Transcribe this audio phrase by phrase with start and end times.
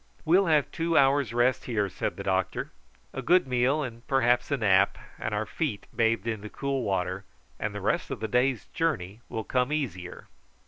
[0.25, 2.71] "We'll have two hours' rest here," said the doctor,
[3.13, 7.23] "a good meal, and perhaps a nap, and our feet bathed in the cool water,
[7.59, 10.25] and the rest of the day's journey will come easier."